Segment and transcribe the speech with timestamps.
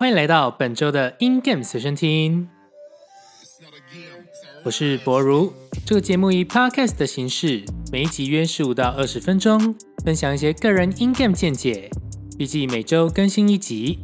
[0.00, 2.48] 欢迎来到本周的 In Game 随身听，
[4.62, 5.52] 我是博如。
[5.84, 9.74] 这个节目以 Podcast 的形式，每一集约十五到二十分钟，
[10.04, 11.90] 分享一些个人 In Game 见解。
[12.38, 13.98] 预计每周更新一集。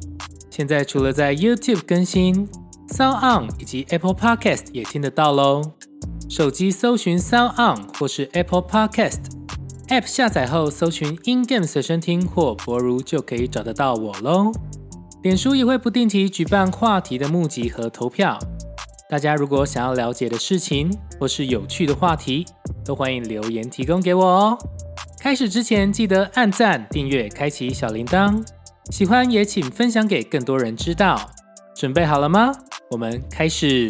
[0.51, 2.49] 现在除了在 YouTube 更新
[2.89, 5.63] ，Sound On 以及 Apple Podcast 也听得到喽。
[6.29, 14.51] 手机搜寻 Sound On 或是 Apple Podcast，App 下载后搜寻 In Game 随身听或博如就可以找得到我喽。
[15.25, 18.39] 脸书也会不定期举办话题的募集和投票，
[19.09, 22.45] 大家如果想要了解的事情或是有趣的话题，
[22.85, 24.59] 都欢迎留言提供给我哦。
[25.19, 28.45] 开始之前记得按赞、订阅、开启小铃铛，
[28.91, 31.19] 喜欢也请分享给更多人知道。
[31.75, 32.53] 准备好了吗？
[32.91, 33.89] 我们开始。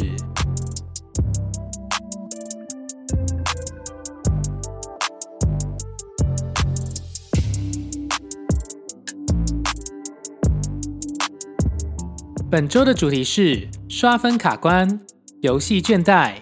[12.55, 15.01] 本周的主题是刷分卡关、
[15.41, 16.35] 游戏倦怠、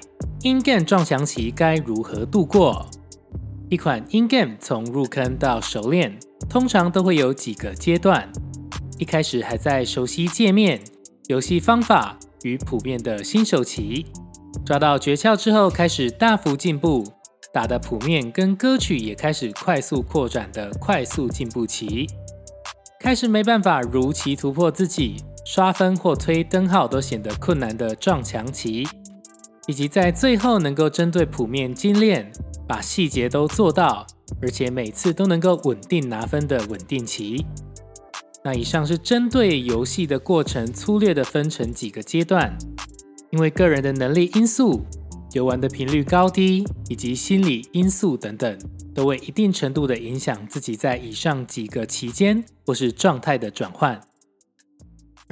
[0.42, 2.86] In Game 撞墙期该如何度过？
[3.70, 6.18] 一款 In Game 从入坑到熟练，
[6.50, 8.30] 通常都会有几个阶段。
[8.98, 10.83] 一开始还在熟悉界面、
[11.28, 14.05] 游戏方法与普遍的新手期，
[14.66, 17.10] 抓到诀窍之后，开始大幅进步，
[17.55, 22.06] 打的谱面跟歌曲也开始快速扩展的快速进步期，
[23.00, 25.16] 开始没办法如期突破自己。
[25.44, 28.86] 刷分或推灯号都显得困难的撞墙期，
[29.66, 32.30] 以及在最后能够针对谱面精炼，
[32.66, 34.06] 把细节都做到，
[34.40, 37.44] 而且每次都能够稳定拿分的稳定期。
[38.44, 42.56] 那以上是针对游戏的过程粗略的分成几个阶段，
[43.30, 44.80] 因为个人的能力因素、
[45.32, 48.58] 游玩的频率高低以及心理因素等等，
[48.94, 54.00] 都会一定程度的影响自己在以上几个期间或是状态的转换。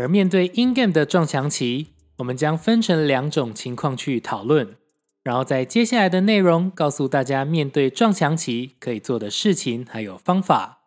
[0.01, 4.77] 而面对 in game 的撞墙期，我们将分成两种情况去讨论，
[5.23, 10.79] 然后在接下来的内容告诉大家面对撞墙期可以做的事情还有方法。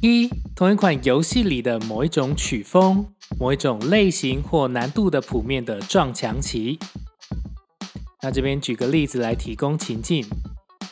[0.00, 6.78] 一，同一款游戏里的某一种曲风、某一种类型或难度的谱面的撞墙棋。
[8.22, 10.26] 那这边举个例子来提供情境，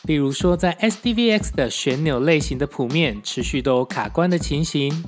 [0.03, 5.03] 例如说在 SDVX 的旋钮类型的谱面持续都卡关的情形，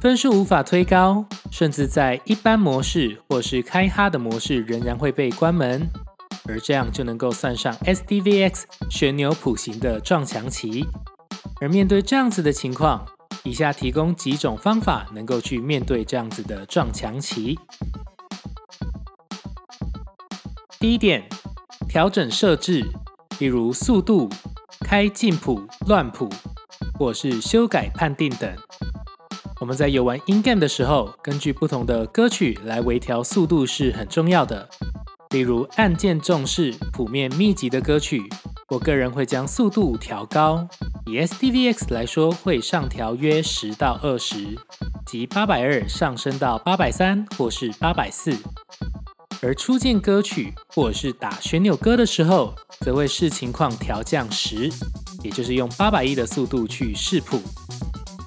[0.00, 5.88] 分数无法推高，甚至在一般模式或是开哈的模式仍然会被关门，
[6.48, 10.84] 而这样就能够算上 SDVX 旋钮谱型的撞墙期。
[11.60, 13.06] 而面对这样子的情况，
[13.44, 17.56] 以下提供几种方法能够去面对这样子的撞墙期。
[20.80, 21.22] 第一点。
[21.90, 22.86] 调整设置，
[23.40, 24.30] 例如速度、
[24.86, 26.30] 开进谱、乱谱，
[26.96, 28.48] 或是修改判定等。
[29.60, 34.68] 我们在游玩 in game 的时候，根据不同的歌曲来微调速度是很重要的。
[35.30, 38.22] 例如按键重视、谱面密集的歌曲，
[38.68, 40.68] 我个人会将速度调高。
[41.06, 44.56] 以 SDVX 来说，会上调约十到二十，
[45.04, 48.32] 即八百二上升到八百三或是八百四。
[49.42, 54.70] 而初见歌曲或者是打旋钮歌的时候，则会视情况调降十，
[55.22, 57.40] 也就是用八百亿的速度去视谱。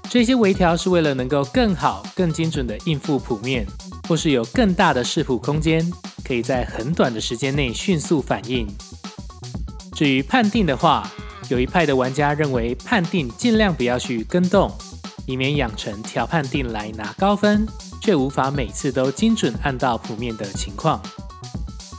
[0.10, 3.66] 这些微调是为了能够更好、更精准的应付谱面，
[4.08, 5.88] 或是有更大的视谱空间，
[6.24, 8.68] 可以在很短的时间内迅速反应。
[9.96, 11.12] 至于判定的话，
[11.50, 14.72] 有一派的玩家认为判定尽量不要去跟动，
[15.28, 17.68] 以免养成调判定来拿高分。
[18.04, 21.02] 却无法每次都精准按到谱面的情况。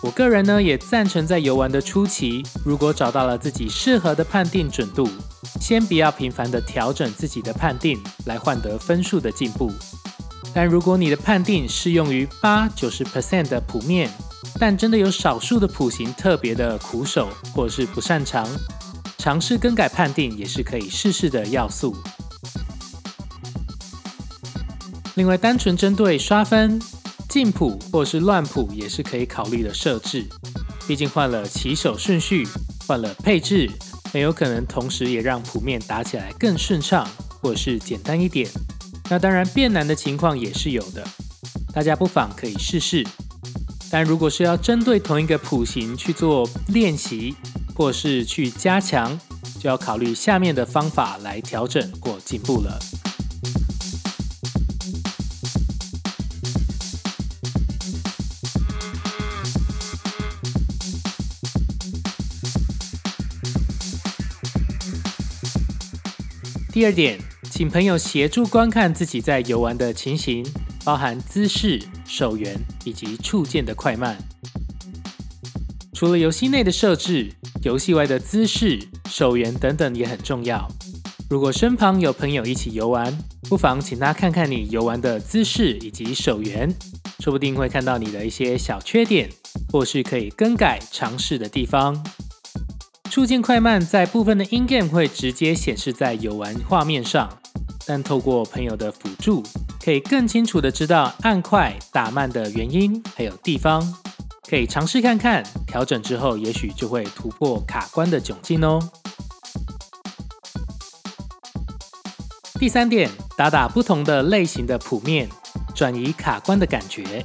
[0.03, 5.09] 我个人呢也赞成在游玩的初期，如果找到了自己适合的判定准度，
[5.59, 9.73] 先不要频繁的调整自己的判定来换得分数的进步。
[10.53, 14.11] 但如果你的判定适用于八九十 percent 的谱面，
[14.61, 18.47] 但真的有少数的谱型特别的苦手或是不擅长，
[19.17, 21.97] 尝试更改判定也是可以试试的要素。
[25.17, 26.81] 另外，单纯针对刷分、
[27.29, 30.27] 进谱或是乱谱也是可以考虑的设置。
[30.89, 32.47] 毕竟换了起手顺序，
[32.87, 33.71] 换了配置，
[34.13, 37.09] 很有可能同时也让谱面打起来更顺畅，
[37.41, 38.51] 或是简单一点。
[39.09, 41.07] 那当然变难的情况也是有的，
[41.73, 43.07] 大家不妨可以试试。
[43.91, 47.37] 但如果是要针对同一个谱型去做练习，
[47.75, 49.17] 或是去加强，
[49.61, 52.79] 就要考虑下面的方法来调整或进步了。
[66.75, 67.17] 第二点，
[67.53, 70.45] 请朋友协助观看自己在游玩的情形，
[70.83, 74.19] 包含姿势、手缘以及触键的快慢。
[75.93, 77.33] 除了游戏内的设置，
[77.63, 80.69] 游戏外的姿势、手缘等等也很重要。
[81.31, 83.17] 如果身旁有朋友一起游玩，
[83.49, 86.69] 不妨请他看看你游玩的姿势以及手缘，
[87.21, 89.31] 说不定会看到你的一些小缺点，
[89.71, 92.05] 或是可以更改尝试的地方。
[93.15, 97.31] 触键快慢在部分的 in game 会直接显示在游玩画面上，
[97.87, 99.41] 但透过朋友的辅助，
[99.81, 103.81] 可以更清楚的知道按快打慢的原因还有地方，
[104.51, 108.81] 可以尝试看看，调整之后也许就会突破卡关的窘境哦。
[112.59, 115.29] 第三点，打打不同的类型的谱面，
[115.73, 117.25] 转移卡关的感觉，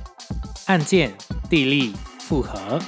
[0.68, 1.12] 按键、
[1.50, 2.80] 地利、复合。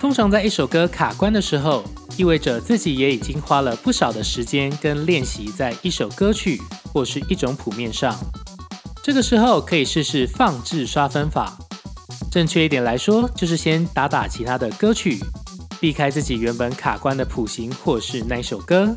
[0.00, 1.84] 通常在一首歌卡关的时候，
[2.16, 6.58] 意味着自己也已经花了不少的时间跟练习在一首歌曲
[6.90, 8.18] 或是一种谱面上。
[9.02, 11.58] 这个时候可以试试放置刷分法。
[12.32, 15.18] 正确一点来说，就是先打打其他的歌曲，
[15.78, 18.96] 避开自己原本卡关的谱型或是那首歌。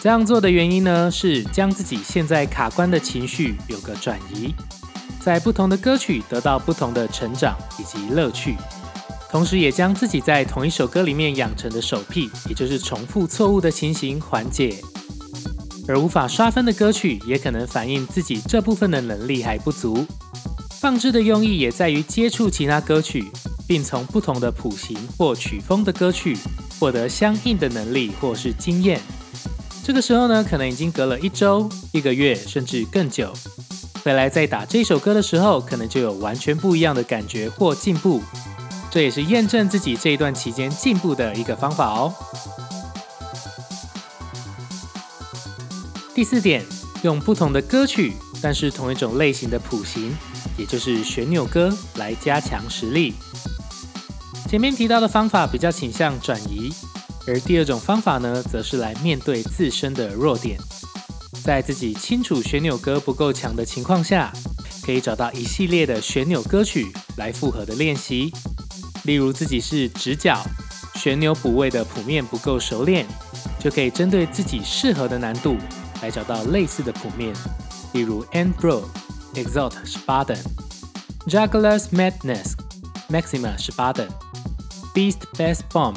[0.00, 4.54] 这样做的原因呢，是将自己现在卡关的情绪有个转移，
[5.20, 8.56] 在不同的歌曲得到不同的成长以及乐趣。
[9.34, 14.80] 同时，也将自己在同一首歌里面养成的手癖，也就是重复错误的情形缓解。
[15.88, 20.06] 而无法刷分的歌曲，也可能反映自己这部分的能力还不足。
[20.78, 23.24] 放置的用意也在于接触其他歌曲，
[23.66, 26.38] 并从不同的谱型或曲风的歌曲
[26.78, 29.00] 获得相应的能力或是经验。
[29.82, 33.34] 这个时候呢，可能已经隔了一周、一个月，甚至更久。
[34.04, 38.22] 回来再打这首歌的时候，可能就有完全不一样的感觉或进步。
[38.94, 42.14] 这也是验证自己这一段期间进步的一个方法哦。
[46.14, 46.64] 第四点，
[47.02, 50.16] 用不同的歌曲，但是同一种类型的谱型，
[50.56, 53.14] 也就是旋钮歌来加强实力。
[54.48, 56.72] 前面提到的方法比较倾向转移，
[57.26, 60.56] 而第二种方法呢，则是来面对自身的弱点，
[61.42, 64.32] 在自己清楚旋钮歌不够强的情况下，
[64.84, 68.32] 可以找到一系列的旋钮歌曲来复合的练习。
[69.04, 70.42] 例如自己是直角
[70.94, 73.06] 旋钮补位的谱面不够熟练，
[73.58, 75.56] 就可以针对自己适合的难度
[76.02, 77.34] 来找到类似的谱面。
[77.92, 78.84] 例如 End Bro
[79.34, 80.36] Exalt 十八等
[81.26, 82.54] ，Juggler's Madness
[83.10, 84.08] Maxima 十八等
[84.94, 85.96] ，Beast Bass Bomb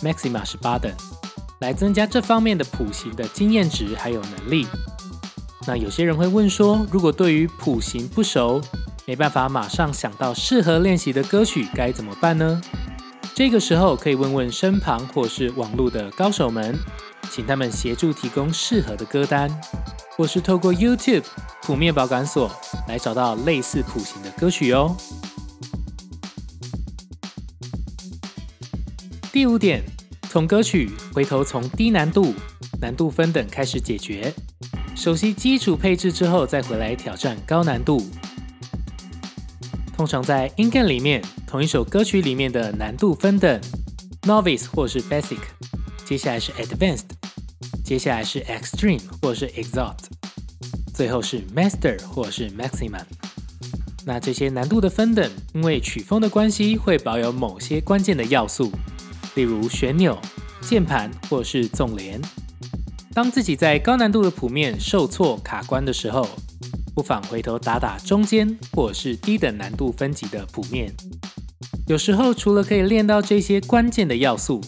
[0.00, 0.90] Maxima 十八等，
[1.60, 4.66] 来增加这方面的谱型的经验值还有能力。
[5.66, 8.60] 那有些人会问说，如果对于谱型不熟，
[9.12, 12.62] 没办法马上想到适合练习的歌曲该怎么办呢？
[13.34, 16.74] 这个时候可以问问身旁或是网络的高手们，
[17.30, 19.50] 请他们协助提供适合的歌单，
[20.16, 21.24] 或是透过 YouTube
[21.60, 22.50] 谱面保管所
[22.88, 24.96] 来找到类似谱型的歌曲哦。
[29.30, 29.82] 第五点，
[30.30, 32.32] 从歌曲回头从低难度、
[32.80, 34.32] 难度分等开始解决，
[34.96, 38.02] 熟悉基础配置之后再回来挑战高难度。
[40.02, 43.60] 通常在 i n g a n 里面，同一首歌曲里面的难度分等
[44.22, 45.38] ，Novice 或是 Basic，
[46.04, 47.04] 接下来是 Advanced，
[47.84, 49.98] 接下来是 Extreme 或是 Exalt，
[50.92, 53.04] 最后是 Master 或是 Maximum。
[54.04, 58.72] 那这些难度的分等，因为曲风的关系，会保有某些关键的要素，
[59.36, 60.18] 例如旋钮、
[60.62, 62.20] 键盘或是纵联。
[63.14, 66.28] 当自己在高难度的谱面受挫卡关的时候，
[66.94, 70.92] 不妨回头打打中间或是低等难度分级的谱面，
[71.86, 74.60] 有时候除了可以练到这些关键的要素，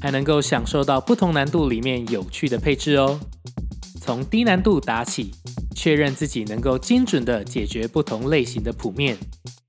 [0.00, 3.20] 还能够享受到不同难度里面有趣的配置哦。
[4.00, 5.32] 从低难度打起，
[5.74, 9.18] 确认自己能够精准的解决不同类型的谱面，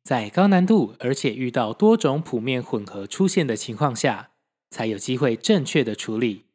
[0.04, 4.30] 在高难度而且遇到多种谱面混合出现的情况下，
[4.70, 6.47] 才有机会正确的处理。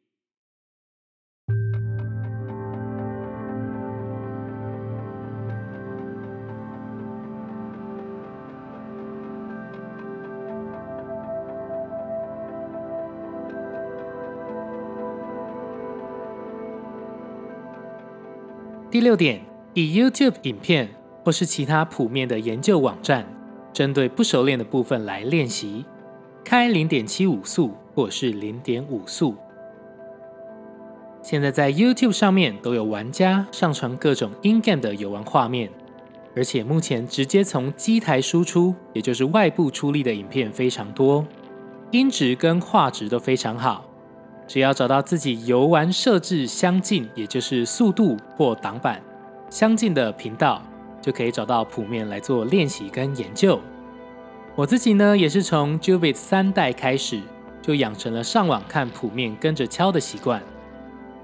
[18.93, 19.41] 第六点，
[19.73, 20.87] 以 YouTube 影片
[21.23, 23.25] 或是其他普面的研究网站，
[23.73, 25.83] 针对不熟练的部分来练习，
[26.43, 29.35] 开零点七五速或是零点五速。
[31.23, 35.71] 现在在 YouTube 上面都有玩家上传各种 in-game 的游玩画面，
[36.35, 41.25] 而且目前直接从机台输出，也就是外部出力的影片非常多，
[41.89, 43.89] 音质跟画质都非常好。
[44.47, 49.01] 只要找到自己游玩设置相近，也就是速度或挡板
[49.49, 50.61] 相近的频道，
[51.01, 53.59] 就可以找到谱面来做练习跟研究。
[54.55, 57.21] 我自己呢，也是从 Jubit 三代开始，
[57.61, 60.41] 就养成了上网看谱面跟着敲的习惯。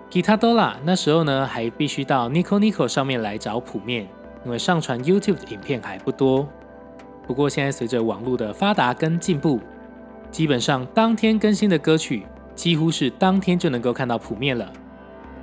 [0.10, 4.08] Guitardola 那时候呢，还必须到 Nico Nico 上面来找谱面，
[4.44, 6.48] 因为上传 YouTube 的影片还不多。
[7.28, 9.60] 不过现在随着网络的发达跟进步，
[10.32, 12.26] 基本上当天更新的歌曲
[12.60, 14.70] 几乎是当天就能够看到谱面了。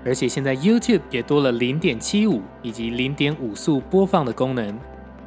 [0.04, 4.78] 而且现在 youtube 也多了零点七五以及零点五速播放的功能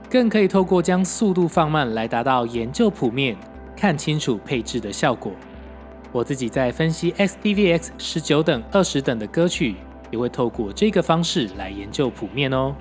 [0.08, 3.36] 更可以透过将速度放慢来达到研究谱面
[3.76, 5.32] 看清楚配置的效果。
[6.12, 9.76] 我自己在分析 xdvx 十九等二十等的歌曲
[10.12, 12.76] 也会透过这个方式来研究谱面哦。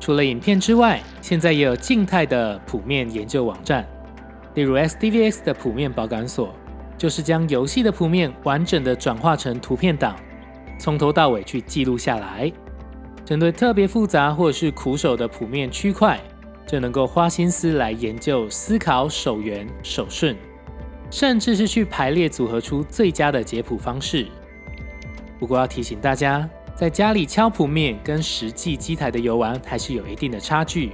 [0.00, 3.86] 除了影片之外现在也有静态的谱面研究网站。
[4.54, 6.54] 例如 SDVS 的谱面保管锁，
[6.98, 10.14] 就是将游戏的谱面完整的转化成图片档，
[10.78, 12.52] 从头到尾去记录下来。
[13.24, 16.20] 针对特别复杂或者是苦手的谱面区块，
[16.66, 20.36] 就能够花心思来研究、思考手源、手顺，
[21.10, 24.26] 甚至是去排列组合出最佳的解谱方式。
[25.38, 30.92] 不过要提醒大家，在家里敲谱面跟实际机台的游玩还是有一定的差距。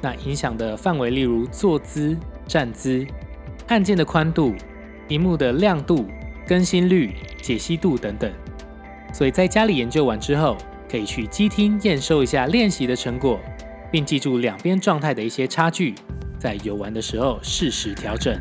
[0.00, 2.16] 那影响的范围，例如坐姿。
[2.46, 3.06] 站姿
[3.68, 4.54] 按键的宽度
[5.08, 6.06] 屏幕的亮度
[6.46, 8.32] 更新率解析度等等。
[9.12, 10.56] 所以在家里研究完之后
[10.90, 13.40] 可以去机厅验收一下练习的成果
[13.90, 15.94] 并记住两边状态的一些差距
[16.38, 18.36] 在游玩的时候适时调整。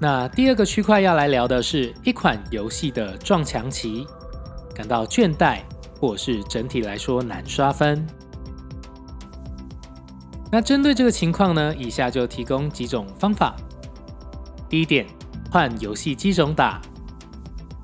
[0.00, 4.06] 那第二个区块要来聊的是一款游戏的撞墙棋
[4.72, 5.58] 感到倦怠
[5.98, 8.06] 或是整体来说难刷分。
[10.50, 13.56] 那针对这个情况呢以下就提供几种方法。
[14.68, 15.04] 第一点
[15.50, 16.80] 换游戏机种打。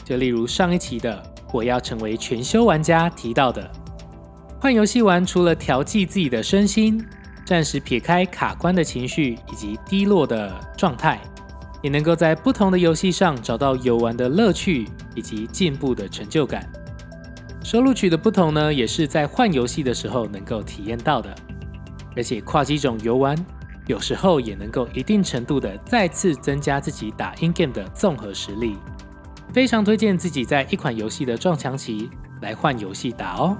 [0.04, 1.20] 就例如上一期的
[1.52, 3.68] 我要成为全修玩家提到的。
[4.60, 7.04] 换游戏玩除了调剂自己的身心
[7.44, 11.20] 暂时撇开卡关的情绪以及低落的状态。
[11.84, 16.66] 也能够在不同的游戏上找到游玩的乐趣，以及进步的成就感。
[17.62, 21.34] 收录曲的不同呢，也是在换游戏的时候能够体验到的。
[22.16, 23.36] 而且跨几种游玩，
[23.86, 28.78] 有时候也能够一定程度的再次增加自己打 In Game 的综合实力。
[29.52, 32.08] 非常推荐自己在一款游戏的撞墙期
[32.40, 33.54] 来换游戏打哦。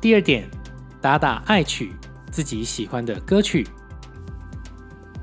[0.00, 0.48] 第二点，
[0.98, 1.92] 打打爱曲，
[2.30, 3.68] 自己喜欢的歌曲。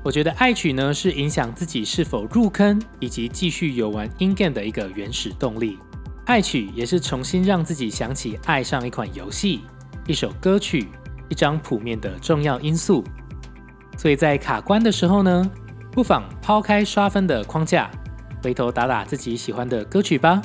[0.04, 5.78] 我觉得爱曲呢，是影响自己是否入坑以及继续游玩 Ingame 的一个原始动力。
[6.26, 9.62] 爱曲也是重新让自己想起爱上一款游戏，
[10.06, 10.86] 一首歌曲，
[11.28, 13.02] 一张谱面的重要因素。
[13.96, 15.50] 所以在卡关的时候呢，
[15.90, 17.90] 不妨抛开刷分的框架，
[18.44, 20.40] 回头打打自己喜欢的歌曲吧。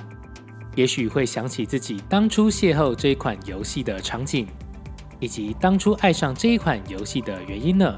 [0.75, 4.47] 也许会想起自己当初邂逅这一款游戏的场景
[5.19, 7.95] 以及当初爱上这一款游戏的原因呢？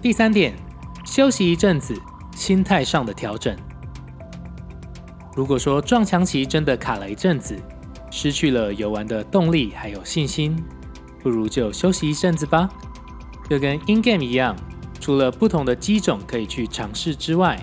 [0.00, 0.54] 第三点
[1.04, 1.94] 休息一阵子
[2.34, 3.56] 心态上的调整。
[5.36, 7.56] 如果说撞墙棋真的卡了一阵子
[8.10, 10.56] 失去了游玩的动力还有信心
[11.22, 12.68] 不如就休息一阵子吧。
[13.48, 14.54] 就跟 ingame 一样
[15.00, 17.60] 除了不同的机种可以去尝试之外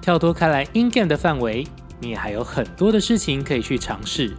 [0.00, 1.66] 跳脱开来 ingame 的范围
[2.00, 4.34] 你还有很多的事情可以去尝试。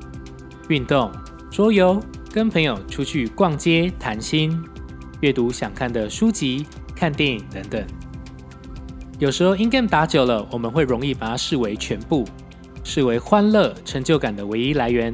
[0.69, 1.11] 运动
[1.51, 2.01] 桌游
[2.31, 4.59] 跟朋友出去逛街谈心
[5.21, 6.65] 阅读想看的书籍
[6.95, 7.85] 看电影等等。
[9.19, 12.25] 有时候 ingame 打久了我们会容易把它视为全部
[12.83, 15.13] 视为欢乐成就感的唯一来源。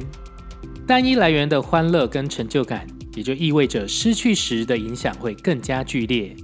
[0.86, 6.34] 单一来源的欢乐跟成就感也就意味着失去时的影响会更加剧烈。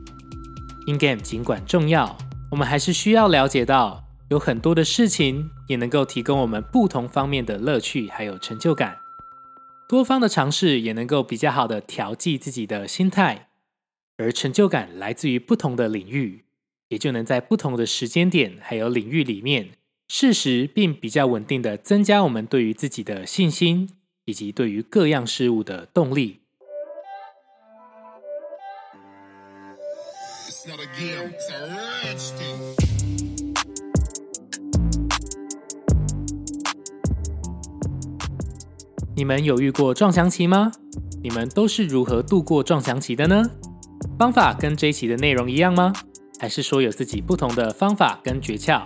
[0.86, 2.14] ingame 尽管重要
[2.54, 8.98] 我们还是需要了解到有很多的事情也能够提供我们不同方面的乐趣还有成就感。
[9.88, 13.48] 多方的尝试也能够比较好的调剂自己的心态
[14.16, 16.44] 而成就感来自于不同的领域
[16.90, 19.70] 也就能在不同的时间点还有领域里面
[20.06, 23.90] 适时并比较稳定的增加我们对于自己的信心
[24.26, 26.44] 以及对于各样事物的动力。
[39.16, 40.72] 你们有遇过撞墙期吗？
[41.22, 43.48] 你们都是如何度过撞墙期的呢？
[44.18, 45.92] 方法跟这一期的内容一样吗？
[46.40, 48.82] 还是说有自己不同的方法跟诀窍？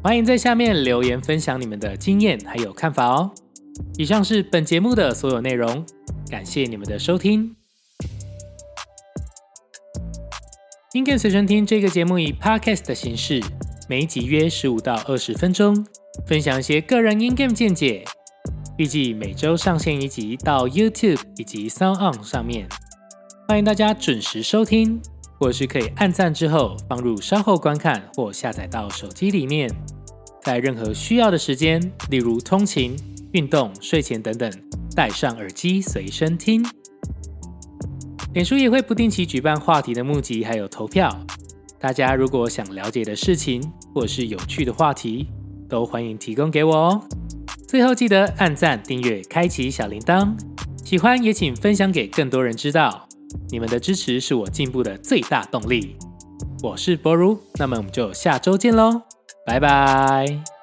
[0.00, 3.32] 欢迎在下面留言分享你们的经验还有看法哦。
[3.96, 5.84] 以上是本节目的所有内容，
[6.30, 7.56] 感谢你们的收听。
[10.92, 13.42] 音乐随身听这个节目以 podcast 的形式，
[13.88, 15.84] 每集约十五到二十分钟，
[16.28, 18.04] 分享一些个人音 game 见解。
[18.78, 22.68] 预计每周上线一集到 YouTube 以及 Sound On 上面，
[23.48, 25.00] 欢迎大家准时收听，
[25.36, 29.68] 或是可以按赞之后放入稍后观看或下载到手机里面，
[30.44, 32.94] 在任何需要的时间，例如通勤、
[33.32, 34.48] 运动、睡前等等，
[34.94, 36.64] 戴上耳机随身听。
[38.32, 41.12] 脸书也会不定期举办话题的募集还有投票，
[41.80, 43.60] 大家如果想了解的事情
[43.92, 45.26] 或是有趣的话题，
[45.68, 47.02] 都欢迎提供给我哦。
[47.68, 50.34] 最后记得按赞、订阅、开启小铃铛，
[50.82, 53.06] 喜欢也请分享给更多人知道。
[53.50, 55.94] 你们的支持是我进步的最大动力。
[56.62, 59.02] 我是博如，那么我们就下周见喽，
[59.44, 60.57] 拜拜。